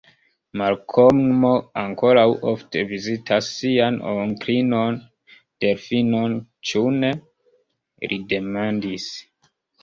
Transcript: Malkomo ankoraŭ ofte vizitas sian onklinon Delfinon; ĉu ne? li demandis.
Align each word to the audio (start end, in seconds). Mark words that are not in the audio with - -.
Malkomo 0.59 1.49
ankoraŭ 1.81 2.23
ofte 2.51 2.81
vizitas 2.91 3.49
sian 3.57 3.99
onklinon 4.13 4.97
Delfinon; 5.65 6.33
ĉu 6.71 6.83
ne? 6.97 7.13
li 8.09 8.19
demandis. 8.35 9.07